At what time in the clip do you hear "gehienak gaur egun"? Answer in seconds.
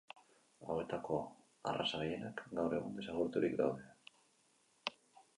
2.03-2.95